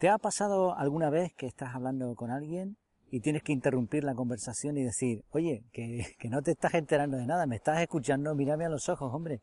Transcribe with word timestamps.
¿Te 0.00 0.08
ha 0.08 0.16
pasado 0.16 0.74
alguna 0.78 1.10
vez 1.10 1.34
que 1.34 1.44
estás 1.44 1.74
hablando 1.74 2.14
con 2.14 2.30
alguien 2.30 2.78
y 3.10 3.20
tienes 3.20 3.42
que 3.42 3.52
interrumpir 3.52 4.02
la 4.02 4.14
conversación 4.14 4.78
y 4.78 4.82
decir, 4.82 5.26
oye, 5.28 5.62
que, 5.74 6.06
no 6.30 6.40
te 6.40 6.52
estás 6.52 6.72
enterando 6.72 7.18
de 7.18 7.26
nada, 7.26 7.44
me 7.46 7.56
estás 7.56 7.82
escuchando, 7.82 8.34
mírame 8.34 8.64
a 8.64 8.70
los 8.70 8.88
ojos, 8.88 9.12
hombre? 9.12 9.42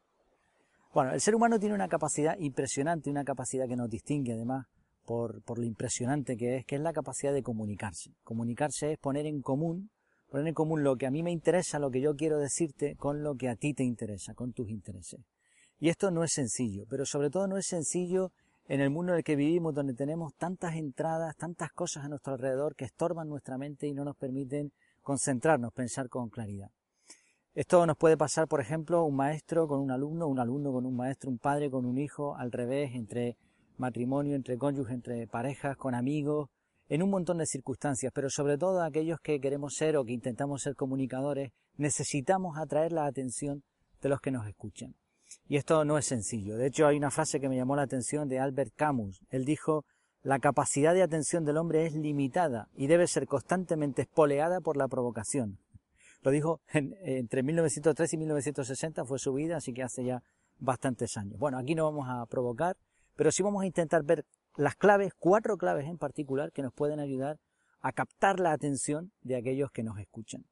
Bueno, 0.96 1.12
el 1.14 1.22
ser 1.22 1.36
humano 1.36 1.60
tiene 1.60 1.76
una 1.76 1.88
capacidad 1.88 2.36
impresionante, 2.40 3.12
una 3.12 3.24
capacidad 3.24 3.68
que 3.68 3.76
nos 3.76 3.88
distingue 3.88 4.34
además 4.34 4.66
por, 5.06 5.44
por, 5.44 5.60
lo 5.60 5.64
impresionante 5.64 6.36
que 6.36 6.58
es, 6.58 6.66
que 6.66 6.78
es 6.78 6.82
la 6.82 6.92
capacidad 6.92 7.34
de 7.34 7.44
comunicarse. 7.44 8.16
Comunicarse 8.24 8.94
es 8.94 8.98
poner 8.98 9.28
en 9.28 9.44
común, 9.44 9.92
poner 10.28 10.48
en 10.48 10.56
común 10.56 10.84
lo 10.84 10.96
que 10.96 11.06
a 11.06 11.12
mí 11.12 11.22
me 11.22 11.30
interesa, 11.30 11.78
lo 11.78 11.92
que 11.92 12.02
yo 12.02 12.16
quiero 12.16 12.40
decirte, 12.40 12.96
con 12.96 13.22
lo 13.22 13.36
que 13.36 13.48
a 13.48 13.56
ti 13.58 13.76
te 13.76 13.84
interesa, 13.84 14.34
con 14.34 14.54
tus 14.54 14.72
intereses. 14.72 15.20
Y 15.80 15.90
esto 15.90 16.10
no 16.10 16.24
es 16.24 16.32
sencillo, 16.34 16.86
pero 16.90 17.06
sobre 17.06 17.30
todo 17.30 17.46
no 17.48 17.58
es 17.58 17.68
sencillo 17.68 18.32
en 18.68 18.82
el 18.82 18.90
mundo 18.90 19.14
en 19.14 19.20
el 19.20 19.24
que 19.24 19.36
vivimos, 19.36 19.74
donde 19.74 19.94
tenemos 19.94 20.34
tantas 20.36 20.76
entradas, 20.76 21.36
tantas 21.38 21.72
cosas 21.72 22.06
a 22.06 22.10
nuestro 22.10 22.34
alrededor 22.34 22.76
que 22.76 22.86
estorban 22.86 23.30
nuestra 23.30 23.58
mente 23.58 23.88
y 23.88 23.94
no 23.94 24.04
nos 24.04 24.18
permiten 24.18 24.72
concentrarnos, 25.02 25.72
pensar 25.74 26.10
con 26.10 26.30
claridad. 26.30 26.70
Esto 27.56 27.86
nos 27.86 27.98
puede 27.98 28.18
pasar, 28.18 28.48
por 28.48 28.62
ejemplo, 28.62 29.04
un 29.06 29.16
maestro 29.16 29.68
con 29.68 29.80
un 29.80 29.90
alumno, 29.90 30.28
un 30.28 30.40
alumno 30.40 30.72
con 30.72 30.86
un 30.86 30.96
maestro, 30.96 31.32
un 31.32 31.40
padre 31.40 31.72
con 31.72 31.86
un 31.86 31.98
hijo, 31.98 32.36
al 32.36 32.52
revés, 32.52 32.92
entre 32.94 33.38
matrimonio, 33.78 34.36
entre 34.36 34.58
cónyuges, 34.58 34.94
entre 34.94 35.28
parejas, 35.28 35.78
con 35.78 35.96
amigos, 35.96 36.50
en 36.90 37.02
un 37.02 37.10
montón 37.10 37.38
de 37.38 37.46
circunstancias, 37.46 38.12
pero 38.14 38.30
sobre 38.30 38.58
todo 38.58 38.84
aquellos 38.84 39.20
que 39.22 39.40
queremos 39.40 39.74
ser 39.76 39.98
o 39.98 40.06
que 40.06 40.14
intentamos 40.14 40.62
ser 40.62 40.76
comunicadores, 40.76 41.52
necesitamos 41.78 42.58
atraer 42.58 42.92
la 42.92 43.06
atención 43.06 43.64
de 44.02 44.10
los 44.10 44.20
que 44.20 44.32
nos 44.32 44.48
escuchan. 44.48 44.94
Y 45.48 45.58
esto 45.58 45.86
no 45.86 45.98
es 45.98 46.06
sencillo. 46.06 46.58
De 46.58 46.68
hecho, 46.68 46.88
hay 46.88 46.98
una 46.98 47.12
frase 47.12 47.40
que 47.40 47.50
me 47.50 47.56
llamó 47.56 47.76
la 47.76 47.84
atención 47.84 48.28
de 48.28 48.40
Albert 48.40 48.74
Camus. 48.76 49.22
Él 49.30 49.46
dijo, 49.46 49.86
la 50.22 50.40
capacidad 50.40 50.94
de 50.94 51.04
atención 51.04 51.46
del 51.46 51.58
hombre 51.58 51.86
es 51.86 51.94
limitada 51.94 52.68
y 52.76 52.88
debe 52.88 53.08
ser 53.08 53.28
constantemente 53.28 54.02
espoleada 54.02 54.60
por 54.60 54.76
la 54.76 54.88
provocación. 54.88 55.60
Lo 56.22 56.32
dijo 56.32 56.60
entre 56.74 57.44
1903 57.44 58.14
y 58.14 58.18
1960, 58.18 59.06
fue 59.06 59.20
su 59.20 59.34
vida, 59.34 59.58
así 59.58 59.72
que 59.74 59.84
hace 59.84 60.04
ya 60.04 60.22
bastantes 60.60 61.16
años. 61.16 61.40
Bueno, 61.40 61.58
aquí 61.58 61.76
no 61.76 61.86
vamos 61.86 62.08
a 62.10 62.26
provocar, 62.26 62.76
pero 63.16 63.32
sí 63.32 63.44
vamos 63.44 63.64
a 63.64 63.68
intentar 63.68 64.04
ver 64.04 64.26
las 64.58 64.76
claves, 64.76 65.14
cuatro 65.18 65.56
claves 65.58 65.86
en 65.88 65.98
particular, 65.98 66.52
que 66.52 66.64
nos 66.64 66.74
pueden 66.74 67.00
ayudar 67.00 67.38
a 67.80 67.94
captar 67.94 68.40
la 68.40 68.52
atención 68.52 69.12
de 69.22 69.38
aquellos 69.38 69.72
que 69.72 69.84
nos 69.84 70.00
escuchan. 70.00 70.46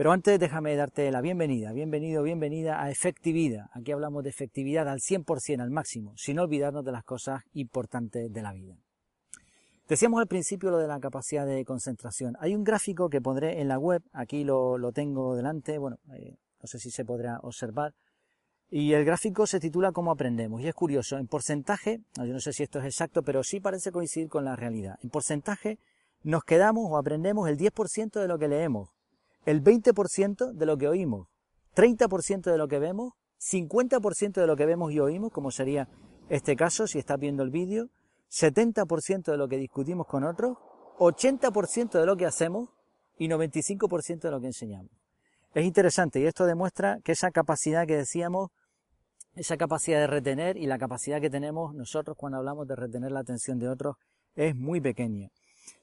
Pero 0.00 0.12
antes 0.12 0.40
déjame 0.40 0.74
darte 0.76 1.10
la 1.10 1.20
bienvenida, 1.20 1.74
bienvenido, 1.74 2.22
bienvenida 2.22 2.82
a 2.82 2.90
Efectividad. 2.90 3.66
Aquí 3.74 3.92
hablamos 3.92 4.24
de 4.24 4.30
efectividad 4.30 4.88
al 4.88 5.00
100%, 5.00 5.60
al 5.60 5.70
máximo, 5.70 6.14
sin 6.16 6.38
olvidarnos 6.38 6.86
de 6.86 6.90
las 6.90 7.04
cosas 7.04 7.42
importantes 7.52 8.32
de 8.32 8.40
la 8.42 8.54
vida. 8.54 8.78
Decíamos 9.86 10.22
al 10.22 10.26
principio 10.26 10.70
lo 10.70 10.78
de 10.78 10.88
la 10.88 11.00
capacidad 11.00 11.44
de 11.44 11.66
concentración. 11.66 12.34
Hay 12.40 12.54
un 12.54 12.64
gráfico 12.64 13.10
que 13.10 13.20
pondré 13.20 13.60
en 13.60 13.68
la 13.68 13.78
web, 13.78 14.02
aquí 14.14 14.42
lo, 14.42 14.78
tengo 14.94 15.36
delante, 15.36 15.76
bueno, 15.76 15.98
eh, 16.14 16.34
no 16.62 16.66
sé 16.66 16.78
si 16.78 16.90
se 16.90 17.04
podrá 17.04 17.38
observar, 17.42 17.92
y 18.70 18.94
el 18.94 19.04
gráfico 19.04 19.46
se 19.46 19.60
titula 19.60 19.92
Cómo 19.92 20.12
aprendemos. 20.12 20.62
Y 20.62 20.68
es 20.68 20.74
curioso, 20.74 21.18
en 21.18 21.26
porcentaje, 21.26 22.00
yo 22.16 22.32
no 22.32 22.40
sé 22.40 22.54
si 22.54 22.62
esto 22.62 22.78
es 22.78 22.86
exacto, 22.86 23.22
pero 23.22 23.42
sí 23.42 23.60
parece 23.60 23.92
coincidir 23.92 24.30
con 24.30 24.46
la 24.46 24.56
realidad. 24.56 24.98
En 25.02 25.10
porcentaje 25.10 25.78
nos 26.22 26.42
quedamos 26.44 26.86
o 26.88 26.96
aprendemos 26.96 27.50
el 27.50 27.58
10% 27.58 28.18
de 28.18 28.28
lo 28.28 28.38
que 28.38 28.48
leemos, 28.48 28.88
el 29.44 29.62
20% 29.62 30.52
de 30.52 30.66
lo 30.66 30.76
que 30.76 30.88
oímos, 30.88 31.28
30% 31.74 32.50
de 32.50 32.58
lo 32.58 32.68
que 32.68 32.78
vemos, 32.78 33.12
50% 33.40 34.32
de 34.32 34.46
lo 34.46 34.56
que 34.56 34.66
vemos 34.66 34.92
y 34.92 35.00
oímos, 35.00 35.32
como 35.32 35.50
sería 35.50 35.88
este 36.28 36.56
caso 36.56 36.86
si 36.86 36.98
estás 36.98 37.18
viendo 37.18 37.42
el 37.42 37.50
vídeo, 37.50 37.88
70% 38.30 39.30
de 39.30 39.36
lo 39.36 39.48
que 39.48 39.56
discutimos 39.56 40.06
con 40.06 40.24
otros, 40.24 40.58
80% 40.98 41.98
de 41.98 42.06
lo 42.06 42.16
que 42.16 42.26
hacemos 42.26 42.68
y 43.18 43.28
95% 43.28 44.20
de 44.20 44.30
lo 44.30 44.40
que 44.40 44.46
enseñamos. 44.46 44.92
Es 45.54 45.64
interesante 45.64 46.20
y 46.20 46.26
esto 46.26 46.46
demuestra 46.46 47.00
que 47.02 47.12
esa 47.12 47.30
capacidad 47.30 47.86
que 47.86 47.96
decíamos, 47.96 48.50
esa 49.34 49.56
capacidad 49.56 49.98
de 49.98 50.06
retener 50.06 50.56
y 50.56 50.66
la 50.66 50.78
capacidad 50.78 51.20
que 51.20 51.30
tenemos 51.30 51.74
nosotros 51.74 52.16
cuando 52.16 52.38
hablamos 52.38 52.68
de 52.68 52.76
retener 52.76 53.10
la 53.10 53.20
atención 53.20 53.58
de 53.58 53.68
otros 53.68 53.96
es 54.36 54.54
muy 54.54 54.80
pequeña. 54.80 55.30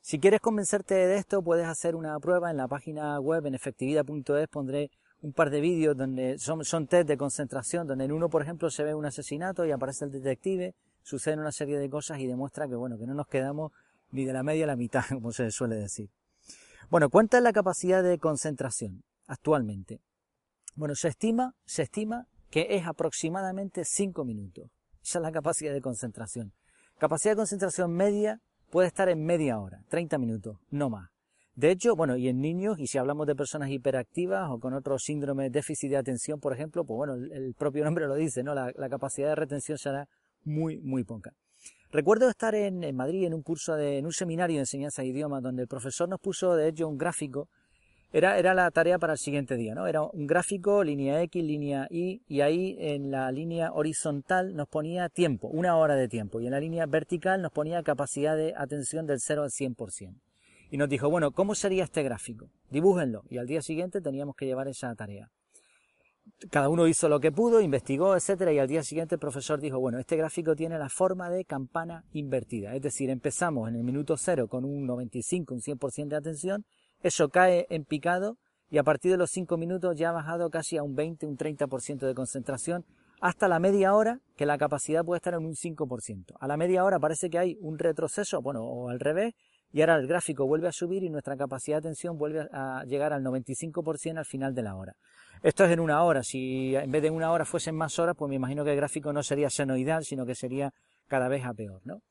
Si 0.01 0.19
quieres 0.19 0.39
convencerte 0.39 0.95
de 0.95 1.17
esto, 1.17 1.41
puedes 1.41 1.67
hacer 1.67 1.95
una 1.95 2.19
prueba 2.19 2.49
en 2.49 2.57
la 2.57 2.67
página 2.67 3.19
web 3.19 3.45
en 3.45 3.55
efectividad.es. 3.55 4.47
Pondré 4.47 4.89
un 5.21 5.33
par 5.33 5.49
de 5.49 5.61
vídeos 5.61 5.97
donde 5.97 6.37
son, 6.37 6.87
test 6.87 7.07
de 7.07 7.17
concentración, 7.17 7.87
donde 7.87 8.05
en 8.05 8.11
uno, 8.11 8.29
por 8.29 8.41
ejemplo, 8.41 8.69
se 8.69 8.83
ve 8.83 8.93
un 8.93 9.05
asesinato 9.05 9.65
y 9.65 9.71
aparece 9.71 10.05
el 10.05 10.11
detective, 10.11 10.75
suceden 11.01 11.39
una 11.39 11.51
serie 11.51 11.77
de 11.79 11.89
cosas 11.89 12.19
y 12.19 12.27
demuestra 12.27 12.67
que, 12.67 12.75
bueno, 12.75 12.97
que 12.97 13.05
no 13.05 13.13
nos 13.13 13.27
quedamos 13.27 13.71
ni 14.11 14.25
de 14.25 14.33
la 14.33 14.43
media 14.43 14.65
a 14.65 14.67
la 14.67 14.75
mitad, 14.75 15.03
como 15.09 15.31
se 15.31 15.51
suele 15.51 15.75
decir. 15.75 16.09
Bueno, 16.89 17.09
¿cuánta 17.09 17.37
es 17.37 17.43
la 17.43 17.51
capacidad 17.51 18.03
de 18.03 18.17
concentración 18.17 19.03
actualmente? 19.25 19.99
Bueno, 20.75 20.95
se 20.95 21.09
estima, 21.09 21.55
se 21.65 21.83
estima 21.83 22.27
que 22.49 22.67
es 22.77 22.85
aproximadamente 22.85 23.83
5 23.83 24.23
minutos. 24.23 24.69
Esa 25.03 25.19
es 25.19 25.23
la 25.23 25.31
capacidad 25.31 25.73
de 25.73 25.81
concentración. 25.81 26.53
Capacidad 26.97 27.33
de 27.33 27.37
concentración 27.37 27.91
media 27.91 28.41
puede 28.69 28.87
estar 28.87 29.09
en 29.09 29.25
media 29.25 29.59
hora, 29.59 29.81
30 29.89 30.17
minutos, 30.17 30.57
no 30.69 30.89
más. 30.89 31.09
De 31.55 31.71
hecho, 31.71 31.95
bueno, 31.95 32.17
y 32.17 32.27
en 32.27 32.39
niños, 32.39 32.77
y 32.79 32.85
si 32.85 32.99
hablamos 32.99 33.25
de 33.25 33.35
personas 33.35 33.71
hiperactivas 33.71 34.47
o 34.51 34.59
con 34.59 34.75
otro 34.75 34.99
síndrome 34.99 35.45
de 35.45 35.49
déficit 35.49 35.89
de 35.89 35.97
atención, 35.97 36.39
por 36.39 36.53
ejemplo, 36.53 36.85
pues 36.85 36.97
bueno, 36.97 37.15
el, 37.15 37.55
propio 37.55 37.83
nombre 37.83 38.05
lo 38.05 38.13
dice, 38.13 38.43
¿no? 38.43 38.53
La, 38.53 38.89
capacidad 38.89 39.29
de 39.29 39.35
retención 39.35 39.79
será 39.79 40.07
muy, 40.43 40.77
muy 40.77 41.03
poca. 41.03 41.31
Recuerdo 41.91 42.29
estar 42.29 42.53
en, 42.53 42.95
Madrid 42.95 43.25
en 43.25 43.33
un 43.33 43.41
curso 43.41 43.75
de, 43.75 43.97
en 43.97 44.05
un 44.05 44.13
seminario 44.13 44.57
de 44.57 44.61
enseñanza 44.61 45.01
de 45.01 45.07
idiomas 45.07 45.41
donde 45.41 45.63
el 45.63 45.67
profesor 45.67 46.07
nos 46.07 46.19
puso 46.19 46.55
de 46.55 46.67
hecho 46.67 46.87
un 46.87 46.97
gráfico 46.97 47.49
era, 48.11 48.37
era 48.39 48.53
la 48.53 48.71
tarea 48.71 48.99
para 48.99 49.13
el 49.13 49.19
siguiente 49.19 49.55
día, 49.55 49.75
¿no? 49.75 49.85
Era 49.87 50.01
un 50.01 50.27
gráfico, 50.27 50.83
línea 50.83 51.21
X, 51.23 51.43
línea 51.43 51.87
Y, 51.89 52.21
y 52.27 52.41
ahí 52.41 52.77
en 52.79 53.11
la 53.11 53.31
línea 53.31 53.71
horizontal 53.73 54.55
nos 54.55 54.67
ponía 54.69 55.09
tiempo, 55.09 55.47
una 55.49 55.75
hora 55.75 55.95
de 55.95 56.07
tiempo, 56.07 56.39
y 56.39 56.45
en 56.45 56.51
la 56.51 56.59
línea 56.59 56.85
vertical 56.85 57.41
nos 57.41 57.51
ponía 57.51 57.83
capacidad 57.83 58.37
de 58.37 58.53
atención 58.55 59.05
del 59.05 59.19
0 59.19 59.43
al 59.43 59.49
100%. 59.49 60.15
Y 60.69 60.77
nos 60.77 60.89
dijo, 60.89 61.09
bueno, 61.09 61.31
¿cómo 61.31 61.55
sería 61.55 61.83
este 61.83 62.03
gráfico? 62.03 62.49
Dibújenlo. 62.69 63.23
Y 63.29 63.37
al 63.37 63.47
día 63.47 63.61
siguiente 63.61 64.01
teníamos 64.01 64.35
que 64.35 64.45
llevar 64.45 64.67
esa 64.67 64.93
tarea. 64.95 65.29
Cada 66.51 66.67
uno 66.67 66.87
hizo 66.87 67.07
lo 67.07 67.21
que 67.21 67.31
pudo, 67.31 67.61
investigó, 67.61 68.15
etcétera, 68.15 68.51
y 68.51 68.59
al 68.59 68.67
día 68.67 68.83
siguiente 68.83 69.15
el 69.15 69.19
profesor 69.19 69.61
dijo, 69.61 69.79
bueno, 69.79 69.97
este 69.97 70.17
gráfico 70.17 70.55
tiene 70.55 70.77
la 70.77 70.89
forma 70.89 71.29
de 71.29 71.45
campana 71.45 72.03
invertida. 72.11 72.75
Es 72.75 72.81
decir, 72.81 73.09
empezamos 73.09 73.69
en 73.69 73.75
el 73.75 73.83
minuto 73.83 74.17
cero 74.17 74.47
con 74.47 74.65
un 74.65 74.85
95, 74.85 75.53
un 75.53 75.61
100% 75.61 76.07
de 76.09 76.15
atención, 76.17 76.65
eso 77.07 77.29
cae 77.29 77.65
en 77.69 77.85
picado 77.85 78.37
y 78.69 78.77
a 78.77 78.83
partir 78.83 79.11
de 79.11 79.17
los 79.17 79.31
5 79.31 79.57
minutos 79.57 79.95
ya 79.97 80.09
ha 80.09 80.13
bajado 80.13 80.49
casi 80.49 80.77
a 80.77 80.83
un 80.83 80.95
20, 80.95 81.25
un 81.25 81.37
30% 81.37 82.05
de 82.05 82.13
concentración, 82.13 82.85
hasta 83.19 83.47
la 83.47 83.59
media 83.59 83.95
hora, 83.95 84.19
que 84.35 84.45
la 84.45 84.57
capacidad 84.57 85.03
puede 85.03 85.17
estar 85.17 85.33
en 85.33 85.45
un 85.45 85.55
5%. 85.55 86.35
A 86.39 86.47
la 86.47 86.57
media 86.57 86.83
hora 86.83 86.99
parece 86.99 87.29
que 87.29 87.39
hay 87.39 87.57
un 87.61 87.79
retroceso, 87.79 88.41
bueno, 88.41 88.63
o 88.63 88.89
al 88.89 88.99
revés, 88.99 89.33
y 89.71 89.81
ahora 89.81 89.95
el 89.95 90.07
gráfico 90.07 90.45
vuelve 90.45 90.67
a 90.67 90.71
subir 90.71 91.03
y 91.03 91.09
nuestra 91.09 91.35
capacidad 91.35 91.77
de 91.77 91.89
atención 91.89 92.17
vuelve 92.17 92.47
a 92.51 92.83
llegar 92.85 93.13
al 93.13 93.23
95% 93.23 94.17
al 94.17 94.25
final 94.25 94.53
de 94.53 94.61
la 94.63 94.75
hora. 94.75 94.93
Esto 95.43 95.65
es 95.65 95.71
en 95.71 95.79
una 95.79 96.03
hora. 96.03 96.23
Si 96.23 96.75
en 96.75 96.91
vez 96.91 97.01
de 97.01 97.09
una 97.09 97.31
hora 97.31 97.45
fuesen 97.45 97.75
más 97.75 97.99
horas, 97.99 98.15
pues 98.17 98.29
me 98.29 98.35
imagino 98.35 98.63
que 98.63 98.71
el 98.71 98.77
gráfico 98.77 99.11
no 99.11 99.23
sería 99.23 99.49
senoidal, 99.49 100.03
sino 100.03 100.25
que 100.25 100.35
sería 100.35 100.71
cada 101.07 101.27
vez 101.27 101.45
a 101.45 101.53
peor, 101.53 101.81
¿no? 101.83 102.01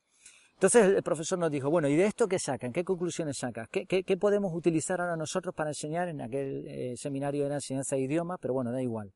Entonces 0.57 0.87
el 0.87 1.03
profesor 1.03 1.39
nos 1.39 1.51
dijo, 1.51 1.69
bueno, 1.69 1.87
¿y 1.87 1.97
de 1.97 2.07
esto 2.07 2.27
qué 2.27 2.39
sacan? 2.39 2.73
¿Qué 2.73 2.83
conclusiones 2.83 3.37
sacan? 3.37 3.67
¿Qué, 3.71 4.17
podemos 4.17 4.55
utilizar 4.55 5.03
ahora 5.03 5.15
nosotros 5.15 5.55
para 5.55 5.69
enseñar 5.69 6.09
en 6.09 6.23
aquel 6.23 6.67
eh, 6.67 6.95
seminario 6.97 7.47
de 7.47 7.55
enseñanza 7.55 7.95
de 7.95 8.03
idiomas? 8.03 8.39
Pero 8.41 8.55
bueno, 8.55 8.73
da 8.73 8.81
igual. 8.81 9.13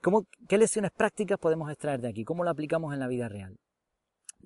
¿Cómo, 0.00 0.28
¿Qué 0.48 0.56
lecciones 0.56 0.92
prácticas 0.92 1.38
podemos 1.40 1.68
extraer 1.68 2.00
de 2.00 2.08
aquí? 2.08 2.22
¿Cómo 2.22 2.44
lo 2.44 2.50
aplicamos 2.50 2.94
en 2.94 3.00
la 3.00 3.08
vida 3.08 3.28
real? 3.28 3.56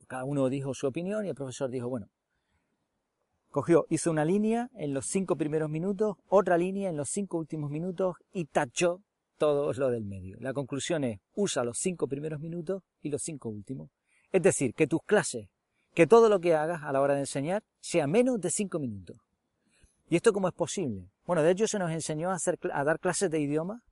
Cada 0.08 0.24
uno 0.24 0.48
dijo 0.48 0.72
su 0.72 0.86
opinión 0.86 1.26
y 1.26 1.28
el 1.28 1.34
profesor 1.34 1.68
dijo, 1.68 1.90
bueno, 1.90 2.06
cogió, 3.50 3.84
hizo 3.90 4.10
una 4.10 4.24
línea 4.24 4.70
en 4.76 4.94
los 4.94 5.04
cinco 5.04 5.36
primeros 5.36 5.68
minutos, 5.68 6.16
otra 6.28 6.56
línea 6.56 6.88
en 6.88 6.96
los 6.96 7.10
cinco 7.10 7.36
últimos 7.36 7.70
minutos 7.70 8.16
y 8.32 8.46
tachó 8.46 9.02
todo 9.36 9.70
lo 9.74 9.90
del 9.90 10.06
medio. 10.06 10.38
La 10.40 10.54
conclusión 10.54 11.04
es, 11.04 11.20
usa 11.34 11.62
los 11.62 11.76
cinco 11.78 12.08
primeros 12.08 12.40
minutos 12.40 12.82
y 13.02 13.10
los 13.10 13.20
cinco 13.20 13.50
últimos. 13.50 13.90
Es 14.32 14.40
decir, 14.40 14.72
que 14.72 14.86
tus 14.86 15.02
clases 15.04 15.48
que 15.94 16.06
todo 16.06 16.28
lo 16.28 16.40
que 16.40 16.54
hagas 16.54 16.82
a 16.82 16.92
la 16.92 17.00
hora 17.00 17.14
de 17.14 17.20
enseñar 17.20 17.62
sea 17.80 18.06
menos 18.06 18.40
de 18.40 18.50
cinco 18.50 18.78
minutos. 18.78 19.16
¿Y 20.08 20.16
esto 20.16 20.32
cómo 20.32 20.48
es 20.48 20.54
posible? 20.54 21.08
Bueno, 21.24 21.42
de 21.42 21.52
hecho 21.52 21.66
se 21.66 21.78
nos 21.78 21.90
enseñó 21.90 22.30
a, 22.30 22.34
hacer, 22.34 22.58
a 22.72 22.84
dar 22.84 22.98
clases 22.98 23.30
de 23.30 23.40
idioma. 23.40 23.82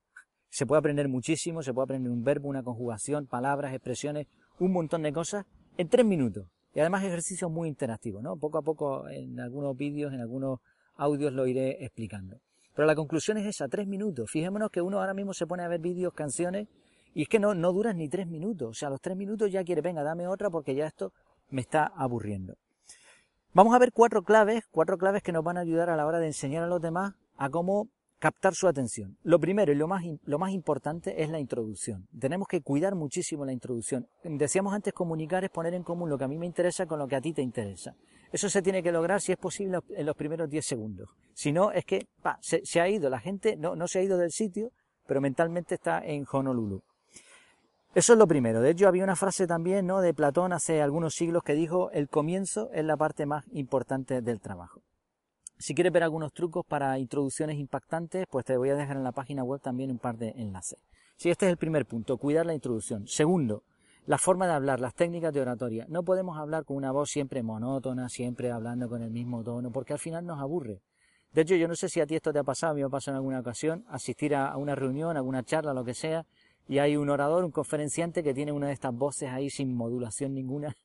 Se 0.49 0.65
puede 0.65 0.79
aprender 0.79 1.07
muchísimo, 1.07 1.61
se 1.63 1.73
puede 1.73 1.85
aprender 1.85 2.11
un 2.11 2.23
verbo, 2.23 2.49
una 2.49 2.63
conjugación, 2.63 3.27
palabras, 3.27 3.73
expresiones, 3.73 4.27
un 4.59 4.73
montón 4.73 5.03
de 5.03 5.13
cosas 5.13 5.45
en 5.77 5.87
tres 5.87 6.05
minutos. 6.05 6.47
Y 6.73 6.79
además 6.79 7.03
ejercicios 7.03 7.49
muy 7.49 7.67
interactivos, 7.69 8.21
¿no? 8.21 8.35
Poco 8.37 8.57
a 8.57 8.61
poco 8.61 9.07
en 9.07 9.39
algunos 9.39 9.75
vídeos, 9.75 10.13
en 10.13 10.21
algunos 10.21 10.59
audios 10.95 11.33
lo 11.33 11.47
iré 11.47 11.83
explicando. 11.83 12.37
Pero 12.75 12.85
la 12.85 12.95
conclusión 12.95 13.37
es 13.37 13.45
esa, 13.45 13.67
tres 13.67 13.87
minutos. 13.87 14.29
Fijémonos 14.29 14.69
que 14.69 14.81
uno 14.81 14.99
ahora 14.99 15.13
mismo 15.13 15.33
se 15.33 15.47
pone 15.47 15.63
a 15.63 15.67
ver 15.67 15.79
vídeos, 15.79 16.13
canciones, 16.13 16.67
y 17.13 17.23
es 17.23 17.27
que 17.27 17.39
no, 17.39 17.53
no 17.55 17.73
duran 17.73 17.97
ni 17.97 18.07
tres 18.07 18.27
minutos. 18.27 18.69
O 18.69 18.73
sea, 18.73 18.87
a 18.89 18.91
los 18.91 19.01
tres 19.01 19.17
minutos 19.17 19.51
ya 19.51 19.63
quiere, 19.63 19.81
venga, 19.81 20.03
dame 20.03 20.27
otra 20.27 20.49
porque 20.49 20.75
ya 20.75 20.85
esto 20.85 21.11
me 21.49 21.61
está 21.61 21.85
aburriendo. 21.95 22.55
Vamos 23.53 23.73
a 23.73 23.79
ver 23.79 23.91
cuatro 23.91 24.23
claves, 24.23 24.63
cuatro 24.69 24.97
claves 24.97 25.23
que 25.23 25.31
nos 25.31 25.43
van 25.43 25.57
a 25.57 25.61
ayudar 25.61 25.89
a 25.89 25.95
la 25.95 26.05
hora 26.05 26.19
de 26.19 26.27
enseñar 26.27 26.63
a 26.63 26.67
los 26.67 26.81
demás 26.81 27.13
a 27.35 27.49
cómo 27.49 27.89
captar 28.19 28.53
su 28.53 28.67
atención. 28.67 29.17
Lo 29.23 29.39
primero 29.39 29.71
y 29.71 29.75
lo 29.75 29.87
más, 29.87 30.03
lo 30.23 30.37
más 30.37 30.51
importante 30.51 31.23
es 31.23 31.29
la 31.29 31.39
introducción. 31.39 32.07
Tenemos 32.19 32.47
que 32.47 32.61
cuidar 32.61 32.93
muchísimo 32.93 33.45
la 33.45 33.53
introducción. 33.53 34.07
Decíamos 34.23 34.73
antes 34.73 34.93
comunicar 34.93 35.43
es 35.45 35.49
poner 35.49 35.73
en 35.73 35.83
común 35.83 36.09
lo 36.09 36.17
que 36.17 36.25
a 36.25 36.27
mí 36.27 36.37
me 36.37 36.45
interesa 36.45 36.85
con 36.85 36.99
lo 36.99 37.07
que 37.07 37.15
a 37.15 37.21
ti 37.21 37.33
te 37.33 37.41
interesa. 37.41 37.95
Eso 38.31 38.49
se 38.49 38.61
tiene 38.61 38.83
que 38.83 38.91
lograr 38.91 39.21
si 39.21 39.31
es 39.31 39.37
posible 39.37 39.79
en 39.89 40.05
los 40.05 40.15
primeros 40.15 40.49
10 40.49 40.63
segundos. 40.65 41.09
Si 41.33 41.51
no, 41.51 41.71
es 41.71 41.85
que 41.85 42.07
se, 42.41 42.81
ha 42.81 42.87
ido, 42.87 43.09
la 43.09 43.19
gente 43.19 43.55
no, 43.55 43.75
no 43.75 43.87
se 43.87 43.99
ha 43.99 44.03
ido 44.03 44.17
del 44.17 44.31
sitio, 44.31 44.71
pero 45.07 45.21
mentalmente 45.21 45.75
está 45.75 46.05
en 46.05 46.25
Honolulu. 46.31 46.83
Eso 47.95 48.13
es 48.13 48.19
lo 48.19 48.27
primero. 48.27 48.61
De 48.61 48.69
hecho, 48.69 48.87
había 48.87 49.03
una 49.03 49.15
frase 49.15 49.47
también 49.47 49.87
¿no? 49.87 49.99
de 50.01 50.13
Platón 50.13 50.53
hace 50.53 50.81
algunos 50.81 51.15
siglos 51.15 51.41
que 51.43 51.55
dijo, 51.55 51.89
el 51.91 52.07
comienzo 52.07 52.69
es 52.71 52.85
la 52.85 52.95
parte 52.95 53.25
más 53.25 53.45
importante 53.51 54.21
del 54.21 54.39
trabajo. 54.39 54.81
Si 55.57 55.73
quieres 55.73 55.91
ver 55.91 56.03
algunos 56.03 56.31
trucos 56.31 56.65
para 56.65 56.99
introducciones 56.99 57.57
impactantes, 57.57 58.25
pues 58.29 58.45
te 58.45 58.57
voy 58.57 58.69
a 58.69 58.75
dejar 58.75 58.95
en 58.95 59.03
la 59.03 59.11
página 59.11 59.43
web 59.43 59.59
también 59.59 59.89
un 59.89 59.97
par 59.97 60.17
de 60.17 60.29
enlaces. 60.37 60.79
Sí, 61.17 61.31
este 61.31 61.47
es 61.47 61.51
el 61.51 61.57
primer 61.57 61.85
punto, 61.85 62.17
cuidar 62.17 62.45
la 62.45 62.53
introducción. 62.53 63.07
Segundo, 63.07 63.63
la 64.05 64.19
forma 64.19 64.45
de 64.47 64.53
hablar, 64.53 64.79
las 64.79 64.93
técnicas 64.93 65.33
de 65.33 65.41
oratoria. 65.41 65.85
No 65.89 66.03
podemos 66.03 66.37
hablar 66.37 66.65
con 66.65 66.77
una 66.77 66.91
voz 66.91 67.09
siempre 67.09 67.43
monótona, 67.43 68.07
siempre 68.07 68.51
hablando 68.51 68.87
con 68.87 69.01
el 69.01 69.09
mismo 69.09 69.43
tono, 69.43 69.71
porque 69.71 69.93
al 69.93 69.99
final 69.99 70.25
nos 70.25 70.39
aburre. 70.39 70.81
De 71.33 71.41
hecho, 71.41 71.55
yo 71.55 71.67
no 71.67 71.75
sé 71.75 71.89
si 71.89 71.99
a 71.99 72.05
ti 72.05 72.15
esto 72.15 72.31
te 72.31 72.39
ha 72.39 72.43
pasado, 72.43 72.71
a 72.71 72.75
mí 72.75 72.81
me 72.81 72.87
ha 72.87 72.89
pasado 72.89 73.15
en 73.15 73.17
alguna 73.17 73.39
ocasión, 73.39 73.83
asistir 73.89 74.35
a 74.35 74.55
una 74.57 74.75
reunión, 74.75 75.17
a 75.17 75.19
alguna 75.19 75.43
charla, 75.43 75.73
lo 75.73 75.83
que 75.83 75.93
sea, 75.93 76.25
y 76.69 76.77
hay 76.77 76.95
un 76.95 77.09
orador, 77.09 77.43
un 77.43 77.51
conferenciante 77.51 78.21
que 78.21 78.33
tiene 78.33 78.51
una 78.51 78.67
de 78.67 78.73
estas 78.73 78.93
voces 78.93 79.29
ahí 79.29 79.49
sin 79.49 79.75
modulación 79.75 80.35
ninguna, 80.35 80.75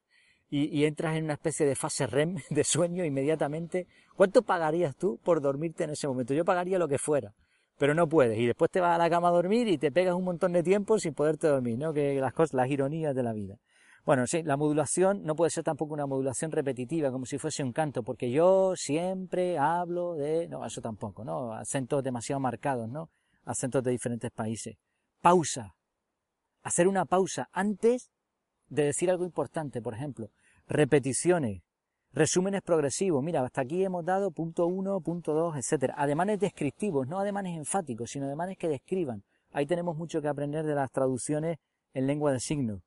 y, 0.49 0.85
entras 0.85 1.17
en 1.17 1.25
una 1.25 1.33
especie 1.35 1.67
de 1.67 1.75
fase 1.75 2.07
REM 2.07 2.37
de 2.51 2.65
sueño 2.65 3.05
inmediatamente. 3.05 3.87
¿Cuánto 4.17 4.43
pagarías 4.43 4.95
tú 4.97 5.19
por 5.23 5.41
dormirte 5.41 5.85
en 5.85 5.91
ese 5.91 6.07
momento? 6.07 6.33
Yo 6.33 6.45
pagaría 6.45 6.79
lo 6.79 6.87
que 6.87 6.97
fuera, 6.97 7.35
pero 7.77 7.93
no 7.93 8.09
puedes. 8.09 8.39
Y 8.39 8.47
después 8.47 8.71
te 8.71 8.81
vas 8.81 8.95
a 8.95 8.99
la 8.99 9.11
cama 9.11 9.29
a 9.29 9.33
dormir 9.33 9.67
y 9.67 9.79
te 9.79 9.91
pegas 9.91 10.15
un 10.15 10.25
montón 10.25 10.53
de 10.53 10.63
tiempo 10.63 10.99
sin 10.99 11.13
poderte 11.13 11.49
dormir, 11.49 11.77
¿no? 11.79 11.93
Que 11.93 12.21
las 12.21 12.33
cosas, 12.33 12.55
las 12.55 12.71
ironías 12.71 13.15
de 13.15 13.23
la 13.23 13.33
vida. 13.33 13.57
Bueno, 14.07 14.27
sí, 14.27 14.43
la 14.43 14.57
modulación 14.57 15.25
no 15.25 15.35
puede 15.35 15.51
ser 15.51 15.65
tampoco 15.65 15.93
una 15.93 16.07
modulación 16.07 16.53
repetitiva, 16.53 17.11
como 17.11 17.27
si 17.27 17.37
fuese 17.37 17.65
un 17.65 17.73
canto, 17.73 18.03
porque 18.03 18.31
yo 18.31 18.75
siempre 18.77 19.59
hablo 19.59 20.15
de... 20.15 20.47
No, 20.49 20.65
eso 20.65 20.81
tampoco, 20.81 21.25
¿no? 21.25 21.53
Acentos 21.53 22.05
demasiado 22.05 22.39
marcados, 22.39 22.89
¿no? 22.89 23.11
Acentos 23.45 23.83
de 23.83 23.91
diferentes 23.91 24.31
países. 24.31 24.77
Pausa. 25.25 25.75
Hacer 26.65 26.87
una 26.87 27.07
pausa 27.07 27.49
antes 27.51 28.11
de 28.69 28.85
decir 28.85 29.11
algo 29.11 29.25
importante, 29.25 29.81
por 29.81 29.95
ejemplo, 29.95 30.29
repeticiones, 30.67 31.63
resúmenes 32.13 32.61
progresivos. 32.61 33.25
Mira, 33.25 33.43
hasta 33.43 33.63
aquí 33.63 33.83
hemos 33.83 34.05
dado 34.05 34.33
punto 34.33 34.67
uno, 34.67 35.01
punto 35.01 35.33
dos, 35.33 35.57
etcétera. 35.57 35.95
Ademanes 35.97 36.41
descriptivos, 36.41 37.09
no 37.09 37.19
ademanes 37.19 37.57
enfáticos, 37.57 38.11
sino 38.11 38.27
ademanes 38.27 38.59
que 38.59 38.69
describan. 38.69 39.25
Ahí 39.53 39.65
tenemos 39.65 39.97
mucho 39.97 40.21
que 40.21 40.29
aprender 40.29 40.67
de 40.67 40.75
las 40.75 40.91
traducciones 40.91 41.57
en 41.95 42.07
lengua 42.07 42.31
de 42.31 42.41
signos. 42.41 42.83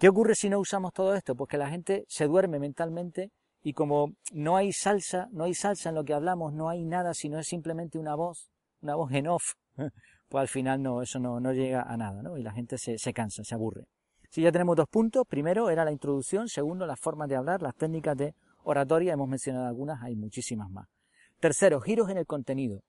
¿Qué 0.00 0.08
ocurre 0.08 0.34
si 0.34 0.50
no 0.50 0.58
usamos 0.58 0.92
todo 0.92 1.14
esto? 1.14 1.36
Pues 1.36 1.48
que 1.48 1.58
la 1.58 1.70
gente 1.70 2.04
se 2.08 2.26
duerme 2.26 2.58
mentalmente 2.58 3.30
y 3.62 3.72
como 3.72 4.14
no 4.32 4.56
hay 4.56 4.72
salsa, 4.72 5.28
no 5.30 5.44
hay 5.44 5.54
salsa 5.54 5.90
en 5.90 5.94
lo 5.94 6.02
que 6.02 6.12
hablamos, 6.12 6.54
no 6.54 6.68
hay 6.68 6.84
nada, 6.84 7.14
sino 7.14 7.38
es 7.38 7.46
simplemente 7.46 8.00
una 8.00 8.16
voz, 8.16 8.50
una 8.80 8.96
voz 8.96 9.12
en 9.12 9.28
off, 9.28 9.52
pues 10.32 10.40
al 10.40 10.48
final 10.48 10.82
no, 10.82 11.02
eso 11.02 11.18
no, 11.18 11.40
no 11.40 11.52
llega 11.52 11.82
a 11.82 11.94
nada, 11.98 12.22
¿no? 12.22 12.38
Y 12.38 12.42
la 12.42 12.52
gente 12.52 12.78
se, 12.78 12.96
se 12.96 13.12
cansa, 13.12 13.44
se 13.44 13.54
aburre. 13.54 13.84
Si 14.30 14.40
ya 14.40 14.50
tenemos 14.50 14.74
dos 14.76 14.88
puntos, 14.88 15.26
primero 15.28 15.68
era 15.68 15.84
la 15.84 15.92
introducción, 15.92 16.48
segundo 16.48 16.86
las 16.86 16.98
formas 16.98 17.28
de 17.28 17.36
hablar, 17.36 17.60
las 17.60 17.74
técnicas 17.74 18.16
de 18.16 18.34
oratoria, 18.64 19.12
hemos 19.12 19.28
mencionado 19.28 19.66
algunas, 19.66 20.02
hay 20.02 20.16
muchísimas 20.16 20.70
más. 20.70 20.88
Tercero, 21.38 21.82
giros 21.82 22.08
en 22.08 22.16
el 22.16 22.24
contenido. 22.24 22.80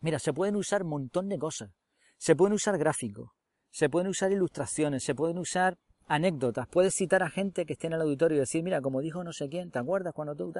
Mira, 0.00 0.18
se 0.18 0.34
pueden 0.34 0.56
usar 0.56 0.82
un 0.82 0.90
montón 0.90 1.30
de 1.30 1.38
cosas. 1.38 1.70
Se 2.18 2.36
pueden 2.36 2.52
usar 2.52 2.76
gráficos, 2.76 3.30
se 3.70 3.88
pueden 3.88 4.08
usar 4.08 4.30
ilustraciones, 4.30 5.04
se 5.04 5.14
pueden 5.14 5.38
usar 5.38 5.78
anécdotas. 6.06 6.68
Puedes 6.68 6.94
citar 6.94 7.22
a 7.22 7.30
gente 7.30 7.64
que 7.64 7.72
esté 7.72 7.86
en 7.86 7.94
el 7.94 8.02
auditorio 8.02 8.36
y 8.36 8.40
decir, 8.40 8.62
mira, 8.62 8.82
como 8.82 9.00
dijo 9.00 9.24
no 9.24 9.32
sé 9.32 9.48
quién, 9.48 9.70
¿te 9.70 9.78
acuerdas 9.78 10.12
cuando 10.12 10.36
tú 10.36 10.52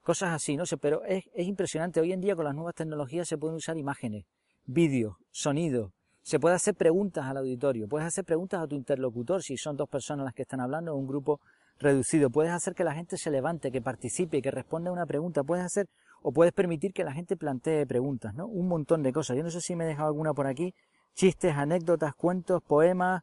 Cosas 0.00 0.30
así, 0.30 0.56
no 0.56 0.64
sé, 0.64 0.78
pero 0.78 1.04
es, 1.04 1.24
es 1.34 1.46
impresionante. 1.46 2.00
Hoy 2.00 2.14
en 2.14 2.22
día 2.22 2.34
con 2.34 2.46
las 2.46 2.54
nuevas 2.54 2.74
tecnologías 2.74 3.28
se 3.28 3.36
pueden 3.36 3.56
usar 3.56 3.76
imágenes, 3.76 4.24
vídeos, 4.64 5.16
sonidos, 5.30 5.92
se 6.22 6.38
puede 6.38 6.54
hacer 6.54 6.74
preguntas 6.74 7.24
al 7.24 7.38
auditorio, 7.38 7.88
puedes 7.88 8.06
hacer 8.06 8.24
preguntas 8.24 8.62
a 8.62 8.66
tu 8.66 8.76
interlocutor 8.76 9.42
si 9.42 9.56
son 9.56 9.76
dos 9.76 9.88
personas 9.88 10.24
las 10.24 10.34
que 10.34 10.42
están 10.42 10.60
hablando 10.60 10.94
o 10.94 10.96
un 10.96 11.06
grupo 11.06 11.40
reducido, 11.78 12.30
puedes 12.30 12.52
hacer 12.52 12.74
que 12.74 12.84
la 12.84 12.94
gente 12.94 13.16
se 13.16 13.30
levante, 13.30 13.72
que 13.72 13.80
participe, 13.80 14.42
que 14.42 14.50
responda 14.50 14.90
a 14.90 14.92
una 14.92 15.06
pregunta, 15.06 15.42
puedes 15.42 15.64
hacer 15.64 15.88
o 16.22 16.32
puedes 16.32 16.52
permitir 16.52 16.92
que 16.92 17.04
la 17.04 17.12
gente 17.12 17.36
plantee 17.36 17.86
preguntas, 17.86 18.34
¿no? 18.34 18.46
Un 18.46 18.68
montón 18.68 19.02
de 19.02 19.12
cosas. 19.12 19.36
Yo 19.36 19.42
no 19.42 19.50
sé 19.50 19.60
si 19.60 19.74
me 19.74 19.84
he 19.84 19.88
dejado 19.88 20.08
alguna 20.08 20.34
por 20.34 20.46
aquí, 20.46 20.74
chistes, 21.14 21.54
anécdotas, 21.56 22.14
cuentos, 22.14 22.62
poemas, 22.62 23.22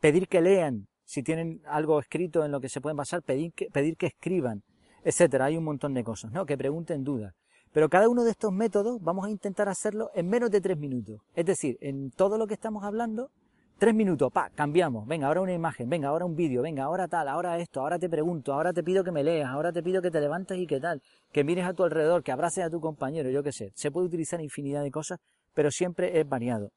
pedir 0.00 0.28
que 0.28 0.40
lean, 0.40 0.86
si 1.04 1.22
tienen 1.22 1.60
algo 1.66 1.98
escrito 1.98 2.44
en 2.44 2.52
lo 2.52 2.60
que 2.60 2.68
se 2.68 2.80
pueden 2.80 2.96
basar, 2.96 3.22
pedir 3.22 3.52
que, 3.52 3.66
pedir 3.66 3.96
que 3.96 4.06
escriban, 4.06 4.62
etcétera. 5.02 5.46
Hay 5.46 5.56
un 5.56 5.64
montón 5.64 5.94
de 5.94 6.04
cosas, 6.04 6.30
¿no? 6.32 6.46
Que 6.46 6.56
pregunten 6.56 7.02
dudas. 7.02 7.34
Pero 7.78 7.88
cada 7.88 8.08
uno 8.08 8.24
de 8.24 8.32
estos 8.32 8.52
métodos 8.52 9.00
vamos 9.00 9.24
a 9.24 9.30
intentar 9.30 9.68
hacerlo 9.68 10.10
en 10.12 10.28
menos 10.28 10.50
de 10.50 10.60
tres 10.60 10.76
minutos. 10.76 11.20
Es 11.32 11.46
decir, 11.46 11.78
en 11.80 12.10
todo 12.10 12.36
lo 12.36 12.48
que 12.48 12.54
estamos 12.54 12.82
hablando, 12.82 13.30
tres 13.78 13.94
minutos, 13.94 14.32
pa, 14.32 14.50
cambiamos. 14.50 15.06
Venga, 15.06 15.28
ahora 15.28 15.42
una 15.42 15.52
imagen, 15.52 15.88
venga, 15.88 16.08
ahora 16.08 16.24
un 16.24 16.34
vídeo, 16.34 16.62
venga, 16.62 16.82
ahora 16.82 17.06
tal, 17.06 17.28
ahora 17.28 17.56
esto, 17.60 17.80
ahora 17.80 17.96
te 17.96 18.08
pregunto, 18.08 18.52
ahora 18.52 18.72
te 18.72 18.82
pido 18.82 19.04
que 19.04 19.12
me 19.12 19.22
leas, 19.22 19.48
ahora 19.48 19.72
te 19.72 19.80
pido 19.80 20.02
que 20.02 20.10
te 20.10 20.20
levantes 20.20 20.58
y 20.58 20.66
qué 20.66 20.80
tal, 20.80 21.00
que 21.30 21.44
mires 21.44 21.66
a 21.66 21.72
tu 21.72 21.84
alrededor, 21.84 22.24
que 22.24 22.32
abraces 22.32 22.64
a 22.64 22.68
tu 22.68 22.80
compañero, 22.80 23.30
yo 23.30 23.44
qué 23.44 23.52
sé. 23.52 23.70
Se 23.76 23.92
puede 23.92 24.08
utilizar 24.08 24.40
infinidad 24.40 24.82
de 24.82 24.90
cosas, 24.90 25.20
pero 25.54 25.70
siempre 25.70 26.18
es 26.18 26.28
variado. 26.28 26.72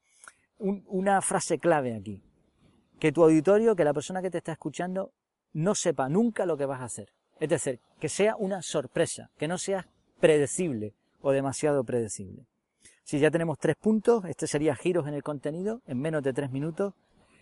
una 0.60 1.20
frase 1.20 1.58
clave 1.58 1.96
aquí. 1.96 2.22
Que 3.00 3.10
tu 3.10 3.24
auditorio, 3.24 3.74
que 3.74 3.82
la 3.82 3.92
persona 3.92 4.22
que 4.22 4.30
te 4.30 4.38
está 4.38 4.52
escuchando, 4.52 5.10
no 5.52 5.74
sepa 5.74 6.08
nunca 6.08 6.46
lo 6.46 6.56
que 6.56 6.66
vas 6.66 6.80
a 6.80 6.84
hacer. 6.84 7.08
Es 7.40 7.48
decir, 7.48 7.80
que 7.98 8.08
sea 8.08 8.36
una 8.36 8.62
sorpresa, 8.62 9.30
que 9.36 9.48
no 9.48 9.58
seas 9.58 9.84
predecible 10.22 10.94
o 11.20 11.32
demasiado 11.32 11.82
predecible. 11.82 12.46
Si 13.02 13.18
ya 13.18 13.32
tenemos 13.32 13.58
tres 13.58 13.74
puntos, 13.74 14.24
este 14.26 14.46
sería 14.46 14.76
giros 14.76 15.08
en 15.08 15.14
el 15.14 15.24
contenido 15.24 15.82
en 15.84 16.00
menos 16.00 16.22
de 16.22 16.32
tres 16.32 16.52
minutos. 16.52 16.94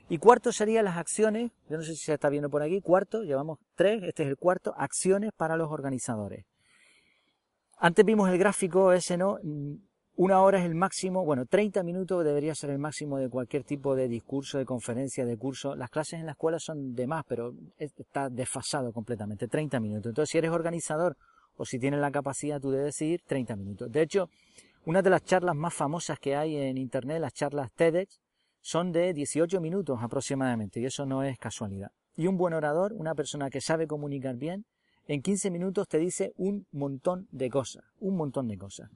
Y 0.08 0.16
cuarto 0.16 0.50
sería 0.50 0.82
las 0.82 0.96
acciones, 0.96 1.52
yo 1.68 1.76
no 1.76 1.82
sé 1.82 1.94
si 1.94 2.04
se 2.06 2.14
está 2.14 2.30
viendo 2.30 2.48
por 2.48 2.62
aquí, 2.62 2.80
cuarto, 2.80 3.22
llevamos 3.22 3.58
tres, 3.74 4.02
este 4.04 4.22
es 4.22 4.30
el 4.30 4.38
cuarto, 4.38 4.74
acciones 4.78 5.30
para 5.36 5.58
los 5.58 5.70
organizadores. 5.70 6.46
Antes 7.76 8.02
vimos 8.04 8.30
el 8.30 8.38
gráfico 8.38 8.94
ese, 8.94 9.18
¿no? 9.18 9.38
Una 10.16 10.40
hora 10.40 10.58
es 10.58 10.64
el 10.64 10.74
máximo, 10.74 11.22
bueno, 11.22 11.44
30 11.44 11.82
minutos 11.82 12.24
debería 12.24 12.54
ser 12.54 12.70
el 12.70 12.78
máximo 12.78 13.18
de 13.18 13.28
cualquier 13.28 13.64
tipo 13.64 13.94
de 13.94 14.08
discurso, 14.08 14.56
de 14.56 14.64
conferencia, 14.64 15.26
de 15.26 15.36
curso. 15.36 15.76
Las 15.76 15.90
clases 15.90 16.20
en 16.20 16.26
la 16.26 16.32
escuela 16.32 16.58
son 16.58 16.94
de 16.94 17.06
más, 17.06 17.24
pero 17.28 17.54
está 17.76 18.30
desfasado 18.30 18.90
completamente, 18.92 19.48
30 19.48 19.78
minutos. 19.80 20.10
Entonces, 20.10 20.30
si 20.30 20.38
eres 20.38 20.50
organizador 20.50 21.16
o 21.60 21.66
si 21.66 21.78
tienes 21.78 22.00
la 22.00 22.10
capacidad 22.10 22.58
tú 22.58 22.70
de 22.70 22.82
decidir, 22.82 23.20
30 23.26 23.54
minutos. 23.54 23.92
De 23.92 24.00
hecho, 24.00 24.30
una 24.86 25.02
de 25.02 25.10
las 25.10 25.22
charlas 25.22 25.54
más 25.54 25.74
famosas 25.74 26.18
que 26.18 26.34
hay 26.34 26.56
en 26.56 26.78
Internet, 26.78 27.20
las 27.20 27.34
charlas 27.34 27.70
TEDx, 27.72 28.18
son 28.62 28.92
de 28.92 29.12
18 29.12 29.60
minutos 29.60 29.98
aproximadamente, 30.00 30.80
y 30.80 30.86
eso 30.86 31.04
no 31.04 31.22
es 31.22 31.38
casualidad. 31.38 31.90
Y 32.16 32.28
un 32.28 32.38
buen 32.38 32.54
orador, 32.54 32.94
una 32.94 33.14
persona 33.14 33.50
que 33.50 33.60
sabe 33.60 33.86
comunicar 33.86 34.36
bien, 34.36 34.64
en 35.06 35.20
15 35.20 35.50
minutos 35.50 35.86
te 35.86 35.98
dice 35.98 36.32
un 36.38 36.66
montón 36.72 37.28
de 37.30 37.50
cosas, 37.50 37.84
un 37.98 38.16
montón 38.16 38.48
de 38.48 38.56
cosas. 38.56 38.88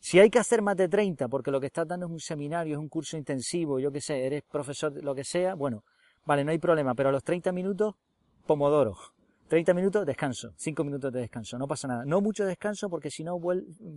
Si 0.00 0.18
hay 0.18 0.30
que 0.30 0.38
hacer 0.38 0.62
más 0.62 0.76
de 0.76 0.88
30, 0.88 1.28
porque 1.28 1.50
lo 1.50 1.60
que 1.60 1.66
estás 1.66 1.86
dando 1.86 2.06
es 2.06 2.12
un 2.12 2.20
seminario, 2.20 2.76
es 2.76 2.78
un 2.78 2.88
curso 2.88 3.18
intensivo, 3.18 3.78
yo 3.78 3.92
qué 3.92 4.00
sé, 4.00 4.24
eres 4.24 4.42
profesor, 4.42 4.90
lo 5.04 5.14
que 5.14 5.24
sea, 5.24 5.54
bueno, 5.54 5.84
vale, 6.24 6.44
no 6.44 6.50
hay 6.50 6.58
problema, 6.58 6.94
pero 6.94 7.10
a 7.10 7.12
los 7.12 7.24
30 7.24 7.52
minutos, 7.52 7.94
pomodoro. 8.46 8.96
30 9.48 9.74
minutos, 9.74 10.04
descanso. 10.04 10.52
5 10.56 10.84
minutos 10.84 11.12
de 11.12 11.20
descanso. 11.20 11.58
No 11.58 11.68
pasa 11.68 11.86
nada. 11.86 12.04
No 12.04 12.20
mucho 12.20 12.44
descanso 12.44 12.88
porque 12.88 13.10
si 13.10 13.22
no 13.22 13.38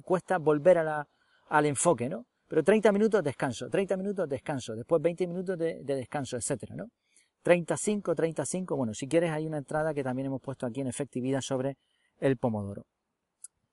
cuesta 0.04 0.38
volver 0.38 0.78
al 0.78 1.66
enfoque, 1.66 2.08
¿no? 2.08 2.26
Pero 2.48 2.64
30 2.64 2.92
minutos, 2.92 3.24
descanso. 3.24 3.68
30 3.70 3.98
minutos, 3.98 4.30
descanso. 4.30 4.76
Después 4.76 5.02
20 5.02 5.28
minutos 5.28 5.58
de, 5.58 5.82
descanso, 5.84 6.38
etcétera, 6.38 6.76
¿no? 6.76 6.86
35, 7.44 8.16
35. 8.16 8.76
Bueno, 8.76 8.94
si 8.94 9.08
quieres 9.08 9.32
hay 9.32 9.46
una 9.48 9.58
entrada 9.58 9.94
que 9.94 10.04
también 10.04 10.28
hemos 10.28 10.42
puesto 10.42 10.66
aquí 10.66 10.82
en 10.82 10.88
efectividad 10.88 11.42
sobre 11.42 11.78
el 12.20 12.38
pomodoro. 12.38 12.86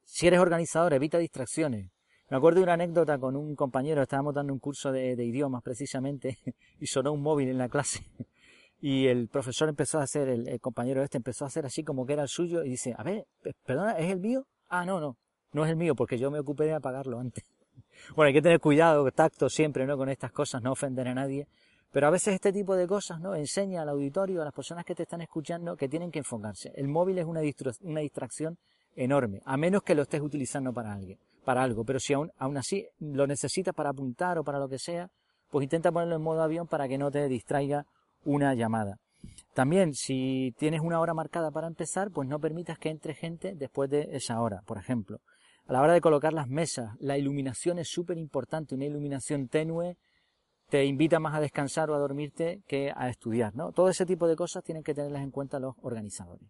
Si 0.04 0.26
eres 0.26 0.40
organizador, 0.40 0.94
evita 0.94 1.18
distracciones. 1.18 1.90
Me 2.30 2.36
acuerdo 2.36 2.60
de 2.60 2.64
una 2.64 2.74
anécdota 2.74 3.18
con 3.18 3.36
un 3.36 3.54
compañero, 3.54 4.02
estábamos 4.02 4.34
dando 4.34 4.52
un 4.52 4.60
curso 4.60 4.92
de 4.92 5.12
idiomas 5.24 5.62
precisamente 5.62 6.38
y 6.80 6.86
sonó 6.86 7.12
un 7.12 7.22
móvil 7.22 7.48
en 7.48 7.58
la 7.58 7.68
clase 7.68 8.04
y 8.80 9.06
el 9.06 9.28
profesor 9.28 9.68
empezó 9.68 9.98
a 9.98 10.02
hacer, 10.02 10.28
el, 10.28 10.60
compañero 10.60 11.02
este 11.02 11.16
empezó 11.16 11.44
a 11.44 11.48
hacer 11.48 11.64
así 11.64 11.82
como 11.82 12.04
que 12.04 12.12
era 12.12 12.22
el 12.22 12.28
suyo 12.28 12.64
y 12.64 12.70
dice, 12.70 12.94
a 12.96 13.02
ver, 13.02 13.26
perdona, 13.64 13.92
¿es 13.92 14.10
el 14.10 14.20
mío? 14.20 14.46
Ah, 14.68 14.84
no, 14.84 15.00
no, 15.00 15.16
no 15.52 15.64
es 15.64 15.70
el 15.70 15.76
mío 15.76 15.94
porque 15.94 16.18
yo 16.18 16.30
me 16.30 16.38
ocupé 16.38 16.64
de 16.64 16.74
apagarlo 16.74 17.18
antes. 17.18 17.44
bueno, 18.14 18.28
hay 18.28 18.34
que 18.34 18.42
tener 18.42 18.60
cuidado, 18.60 19.10
tacto 19.10 19.48
siempre, 19.48 19.86
¿no? 19.86 19.96
Con 19.96 20.08
estas 20.08 20.32
cosas, 20.32 20.62
no 20.62 20.72
ofender 20.72 21.08
a 21.08 21.14
nadie. 21.14 21.46
Pero 21.90 22.08
a 22.08 22.10
veces 22.10 22.34
este 22.34 22.52
tipo 22.52 22.76
de 22.76 22.86
cosas, 22.86 23.20
¿no? 23.20 23.34
Enseña 23.34 23.82
al 23.82 23.88
auditorio, 23.88 24.42
a 24.42 24.44
las 24.44 24.52
personas 24.52 24.84
que 24.84 24.94
te 24.94 25.04
están 25.04 25.22
escuchando, 25.22 25.76
que 25.76 25.88
tienen 25.88 26.10
que 26.10 26.18
enfocarse. 26.18 26.72
El 26.74 26.88
móvil 26.88 27.18
es 27.18 27.24
una, 27.24 27.40
una 27.80 28.00
distracción 28.00 28.58
enorme, 28.94 29.40
a 29.44 29.56
menos 29.56 29.82
que 29.82 29.94
lo 29.94 30.02
estés 30.02 30.20
utilizando 30.20 30.72
para 30.74 30.92
alguien, 30.92 31.18
para 31.44 31.62
algo. 31.62 31.84
Pero 31.84 31.98
si 31.98 32.12
aún, 32.12 32.30
aún 32.36 32.58
así 32.58 32.86
lo 32.98 33.26
necesitas 33.26 33.74
para 33.74 33.90
apuntar 33.90 34.38
o 34.38 34.44
para 34.44 34.58
lo 34.58 34.68
que 34.68 34.78
sea, 34.78 35.08
pues 35.48 35.64
intenta 35.64 35.90
ponerlo 35.92 36.16
en 36.16 36.22
modo 36.22 36.42
avión 36.42 36.66
para 36.66 36.88
que 36.88 36.98
no 36.98 37.10
te 37.10 37.28
distraiga 37.28 37.86
una 38.26 38.54
llamada. 38.54 38.98
También, 39.54 39.94
si 39.94 40.52
tienes 40.58 40.82
una 40.82 41.00
hora 41.00 41.14
marcada 41.14 41.50
para 41.50 41.66
empezar, 41.66 42.10
pues 42.10 42.28
no 42.28 42.38
permitas 42.38 42.78
que 42.78 42.90
entre 42.90 43.14
gente 43.14 43.54
después 43.56 43.88
de 43.88 44.08
esa 44.12 44.38
hora, 44.42 44.60
por 44.66 44.76
ejemplo. 44.76 45.20
A 45.66 45.72
la 45.72 45.80
hora 45.80 45.94
de 45.94 46.02
colocar 46.02 46.34
las 46.34 46.48
mesas, 46.48 46.90
la 47.00 47.16
iluminación 47.16 47.78
es 47.78 47.88
súper 47.88 48.18
importante, 48.18 48.74
una 48.74 48.84
iluminación 48.84 49.48
tenue 49.48 49.96
te 50.68 50.84
invita 50.84 51.20
más 51.20 51.34
a 51.34 51.40
descansar 51.40 51.90
o 51.90 51.94
a 51.94 51.98
dormirte 51.98 52.60
que 52.66 52.92
a 52.94 53.08
estudiar, 53.08 53.54
¿no? 53.54 53.72
Todo 53.72 53.88
ese 53.88 54.04
tipo 54.04 54.26
de 54.26 54.36
cosas 54.36 54.64
tienen 54.64 54.82
que 54.82 54.94
tenerlas 54.94 55.22
en 55.22 55.30
cuenta 55.30 55.60
los 55.60 55.74
organizadores. 55.80 56.48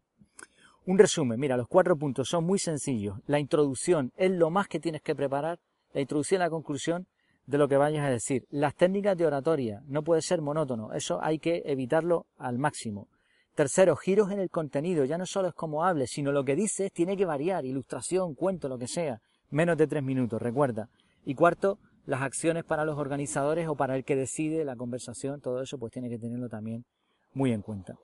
Un 0.86 0.98
resumen, 0.98 1.38
mira, 1.38 1.56
los 1.56 1.68
cuatro 1.68 1.96
puntos 1.96 2.28
son 2.28 2.44
muy 2.44 2.58
sencillos. 2.58 3.18
La 3.26 3.38
introducción 3.38 4.12
es 4.16 4.30
lo 4.30 4.50
más 4.50 4.68
que 4.68 4.80
tienes 4.80 5.02
que 5.02 5.14
preparar, 5.14 5.58
la 5.92 6.00
introducción 6.00 6.40
y 6.40 6.44
la 6.44 6.50
conclusión 6.50 7.06
de 7.46 7.58
lo 7.58 7.68
que 7.68 7.76
vayas 7.76 8.04
a 8.04 8.10
decir. 8.10 8.44
Las 8.50 8.74
técnicas 8.74 9.16
de 9.16 9.26
oratoria, 9.26 9.82
no 9.86 10.02
puede 10.02 10.22
ser 10.22 10.42
monótono, 10.42 10.92
eso 10.92 11.18
hay 11.22 11.38
que 11.38 11.62
evitarlo 11.64 12.26
al 12.36 12.58
máximo. 12.58 13.08
Tercero, 13.54 13.96
giros 13.96 14.30
en 14.30 14.40
el 14.40 14.50
contenido, 14.50 15.04
ya 15.04 15.16
no 15.16 15.24
solo 15.24 15.48
es 15.48 15.54
como 15.54 15.84
hables, 15.84 16.10
sino 16.12 16.30
lo 16.30 16.44
que 16.44 16.56
dices 16.56 16.92
tiene 16.92 17.16
que 17.16 17.24
variar, 17.24 17.64
ilustración, 17.64 18.34
cuento, 18.34 18.68
lo 18.68 18.78
que 18.78 18.88
sea, 18.88 19.20
menos 19.50 19.78
de 19.78 19.86
tres 19.86 20.02
minutos, 20.02 20.42
recuerda. 20.42 20.88
Y 21.24 21.34
cuarto, 21.34 21.78
las 22.04 22.22
acciones 22.22 22.64
para 22.64 22.84
los 22.84 22.98
organizadores 22.98 23.66
o 23.68 23.74
para 23.74 23.96
el 23.96 24.04
que 24.04 24.14
decide 24.14 24.64
la 24.64 24.76
conversación, 24.76 25.40
todo 25.40 25.62
eso 25.62 25.78
pues 25.78 25.92
tiene 25.92 26.10
que 26.10 26.18
tenerlo 26.18 26.48
también 26.48 26.84
muy 27.32 27.52
en 27.52 27.62
cuenta. 27.62 27.94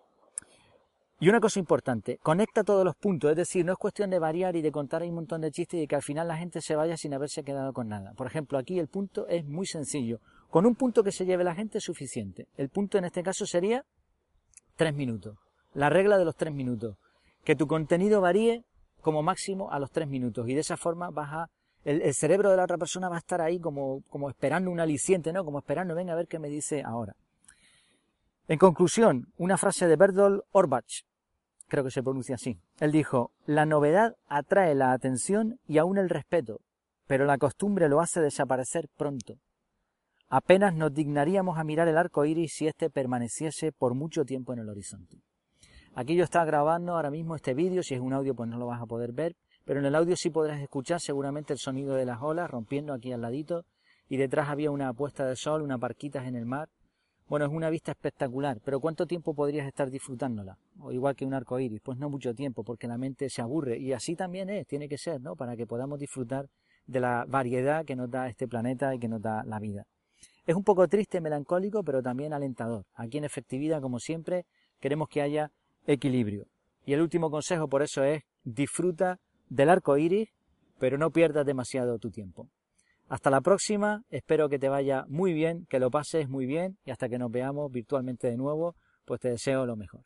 Y 1.22 1.28
una 1.28 1.38
cosa 1.38 1.60
importante, 1.60 2.18
conecta 2.20 2.64
todos 2.64 2.84
los 2.84 2.96
puntos, 2.96 3.30
es 3.30 3.36
decir, 3.36 3.64
no 3.64 3.70
es 3.70 3.78
cuestión 3.78 4.10
de 4.10 4.18
variar 4.18 4.56
y 4.56 4.60
de 4.60 4.72
contar 4.72 5.04
un 5.04 5.14
montón 5.14 5.40
de 5.40 5.52
chistes 5.52 5.80
y 5.80 5.86
que 5.86 5.94
al 5.94 6.02
final 6.02 6.26
la 6.26 6.36
gente 6.36 6.60
se 6.60 6.74
vaya 6.74 6.96
sin 6.96 7.14
haberse 7.14 7.44
quedado 7.44 7.72
con 7.72 7.86
nada. 7.86 8.12
Por 8.14 8.26
ejemplo, 8.26 8.58
aquí 8.58 8.80
el 8.80 8.88
punto 8.88 9.28
es 9.28 9.44
muy 9.44 9.64
sencillo. 9.64 10.18
Con 10.50 10.66
un 10.66 10.74
punto 10.74 11.04
que 11.04 11.12
se 11.12 11.24
lleve 11.24 11.44
la 11.44 11.54
gente 11.54 11.78
es 11.78 11.84
suficiente. 11.84 12.48
El 12.56 12.70
punto 12.70 12.98
en 12.98 13.04
este 13.04 13.22
caso 13.22 13.46
sería 13.46 13.84
tres 14.74 14.96
minutos. 14.96 15.38
La 15.74 15.90
regla 15.90 16.18
de 16.18 16.24
los 16.24 16.34
tres 16.34 16.52
minutos. 16.52 16.96
Que 17.44 17.54
tu 17.54 17.68
contenido 17.68 18.20
varíe 18.20 18.64
como 19.00 19.22
máximo 19.22 19.70
a 19.70 19.78
los 19.78 19.92
tres 19.92 20.08
minutos 20.08 20.48
y 20.48 20.54
de 20.54 20.60
esa 20.62 20.76
forma 20.76 21.10
vas 21.10 21.32
a 21.32 21.50
el, 21.84 22.12
cerebro 22.14 22.50
de 22.50 22.56
la 22.56 22.64
otra 22.64 22.78
persona 22.78 23.08
va 23.08 23.14
a 23.14 23.20
estar 23.20 23.40
ahí 23.40 23.60
como, 23.60 24.02
como 24.10 24.28
esperando 24.28 24.72
un 24.72 24.80
aliciente, 24.80 25.32
¿no? 25.32 25.44
Como 25.44 25.60
esperando, 25.60 25.94
venga 25.94 26.14
a 26.14 26.16
ver 26.16 26.26
qué 26.26 26.40
me 26.40 26.48
dice 26.48 26.82
ahora. 26.84 27.14
En 28.48 28.58
conclusión, 28.58 29.28
una 29.36 29.56
frase 29.56 29.86
de 29.86 29.94
Bertolt 29.94 30.42
Orbach, 30.50 31.04
creo 31.72 31.84
que 31.84 31.90
se 31.90 32.02
pronuncia 32.02 32.34
así. 32.34 32.58
Él 32.80 32.92
dijo, 32.92 33.32
la 33.46 33.64
novedad 33.64 34.14
atrae 34.26 34.74
la 34.74 34.92
atención 34.92 35.58
y 35.66 35.78
aún 35.78 35.96
el 35.96 36.10
respeto, 36.10 36.60
pero 37.06 37.24
la 37.24 37.38
costumbre 37.38 37.88
lo 37.88 38.02
hace 38.02 38.20
desaparecer 38.20 38.90
pronto. 38.94 39.38
Apenas 40.28 40.74
nos 40.74 40.92
dignaríamos 40.92 41.56
a 41.56 41.64
mirar 41.64 41.88
el 41.88 41.96
arco 41.96 42.26
iris 42.26 42.52
si 42.56 42.66
éste 42.66 42.90
permaneciese 42.90 43.72
por 43.72 43.94
mucho 43.94 44.26
tiempo 44.26 44.52
en 44.52 44.58
el 44.58 44.68
horizonte. 44.68 45.22
Aquí 45.94 46.14
yo 46.14 46.24
estaba 46.24 46.44
grabando 46.44 46.94
ahora 46.94 47.10
mismo 47.10 47.36
este 47.36 47.54
vídeo, 47.54 47.82
si 47.82 47.94
es 47.94 48.00
un 48.00 48.12
audio 48.12 48.34
pues 48.34 48.50
no 48.50 48.58
lo 48.58 48.66
vas 48.66 48.82
a 48.82 48.86
poder 48.86 49.12
ver, 49.12 49.34
pero 49.64 49.80
en 49.80 49.86
el 49.86 49.94
audio 49.94 50.14
sí 50.14 50.28
podrás 50.28 50.60
escuchar 50.60 51.00
seguramente 51.00 51.54
el 51.54 51.58
sonido 51.58 51.94
de 51.94 52.04
las 52.04 52.20
olas 52.20 52.50
rompiendo 52.50 52.92
aquí 52.92 53.12
al 53.12 53.22
ladito 53.22 53.64
y 54.10 54.18
detrás 54.18 54.50
había 54.50 54.70
una 54.70 54.92
puesta 54.92 55.24
de 55.24 55.36
sol, 55.36 55.62
unas 55.62 55.80
barquitas 55.80 56.26
en 56.26 56.36
el 56.36 56.44
mar, 56.44 56.68
bueno, 57.32 57.46
es 57.46 57.52
una 57.52 57.70
vista 57.70 57.92
espectacular, 57.92 58.60
pero 58.62 58.78
¿cuánto 58.78 59.06
tiempo 59.06 59.32
podrías 59.32 59.66
estar 59.66 59.88
disfrutándola? 59.88 60.58
O 60.78 60.92
igual 60.92 61.16
que 61.16 61.24
un 61.24 61.32
arco 61.32 61.58
iris, 61.58 61.80
pues 61.80 61.96
no 61.96 62.10
mucho 62.10 62.34
tiempo, 62.34 62.62
porque 62.62 62.86
la 62.86 62.98
mente 62.98 63.30
se 63.30 63.40
aburre, 63.40 63.78
y 63.78 63.94
así 63.94 64.14
también 64.14 64.50
es, 64.50 64.66
tiene 64.66 64.86
que 64.86 64.98
ser, 64.98 65.18
¿no? 65.22 65.34
Para 65.34 65.56
que 65.56 65.66
podamos 65.66 65.98
disfrutar 65.98 66.50
de 66.84 67.00
la 67.00 67.24
variedad 67.26 67.86
que 67.86 67.96
nos 67.96 68.10
da 68.10 68.28
este 68.28 68.46
planeta 68.46 68.94
y 68.94 68.98
que 68.98 69.08
nos 69.08 69.22
da 69.22 69.44
la 69.44 69.58
vida. 69.60 69.86
Es 70.44 70.54
un 70.54 70.62
poco 70.62 70.86
triste, 70.88 71.22
melancólico, 71.22 71.82
pero 71.82 72.02
también 72.02 72.34
alentador. 72.34 72.84
Aquí 72.92 73.16
en 73.16 73.24
efectividad, 73.24 73.80
como 73.80 73.98
siempre, 73.98 74.44
queremos 74.78 75.08
que 75.08 75.22
haya 75.22 75.50
equilibrio. 75.86 76.44
Y 76.84 76.92
el 76.92 77.00
último 77.00 77.30
consejo 77.30 77.66
por 77.66 77.80
eso 77.80 78.04
es 78.04 78.24
disfruta 78.44 79.20
del 79.48 79.70
arco 79.70 79.96
iris, 79.96 80.28
pero 80.78 80.98
no 80.98 81.10
pierdas 81.10 81.46
demasiado 81.46 81.98
tu 81.98 82.10
tiempo. 82.10 82.50
Hasta 83.12 83.28
la 83.28 83.42
próxima, 83.42 84.04
espero 84.08 84.48
que 84.48 84.58
te 84.58 84.70
vaya 84.70 85.04
muy 85.06 85.34
bien, 85.34 85.66
que 85.68 85.78
lo 85.78 85.90
pases 85.90 86.30
muy 86.30 86.46
bien 86.46 86.78
y 86.82 86.92
hasta 86.92 87.10
que 87.10 87.18
nos 87.18 87.30
veamos 87.30 87.70
virtualmente 87.70 88.30
de 88.30 88.38
nuevo, 88.38 88.74
pues 89.04 89.20
te 89.20 89.28
deseo 89.28 89.66
lo 89.66 89.76
mejor. 89.76 90.00